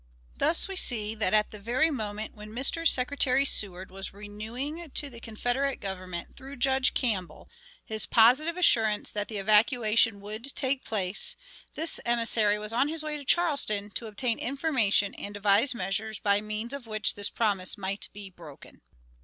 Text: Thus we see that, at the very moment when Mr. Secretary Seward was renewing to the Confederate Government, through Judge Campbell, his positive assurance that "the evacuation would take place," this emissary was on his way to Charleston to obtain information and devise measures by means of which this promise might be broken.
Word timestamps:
Thus 0.35 0.67
we 0.67 0.75
see 0.75 1.13
that, 1.13 1.31
at 1.35 1.51
the 1.51 1.59
very 1.59 1.91
moment 1.91 2.33
when 2.33 2.49
Mr. 2.49 2.87
Secretary 2.87 3.45
Seward 3.45 3.91
was 3.91 4.15
renewing 4.15 4.89
to 4.95 5.11
the 5.11 5.19
Confederate 5.19 5.75
Government, 5.79 6.35
through 6.35 6.55
Judge 6.55 6.95
Campbell, 6.95 7.47
his 7.85 8.07
positive 8.07 8.57
assurance 8.57 9.11
that 9.11 9.27
"the 9.27 9.37
evacuation 9.37 10.19
would 10.19 10.55
take 10.55 10.83
place," 10.83 11.35
this 11.75 11.99
emissary 12.03 12.57
was 12.57 12.73
on 12.73 12.87
his 12.87 13.03
way 13.03 13.15
to 13.15 13.23
Charleston 13.25 13.91
to 13.91 14.07
obtain 14.07 14.39
information 14.39 15.13
and 15.13 15.35
devise 15.35 15.75
measures 15.75 16.17
by 16.17 16.41
means 16.41 16.73
of 16.73 16.87
which 16.87 17.13
this 17.13 17.29
promise 17.29 17.77
might 17.77 18.09
be 18.11 18.27
broken. 18.31 18.81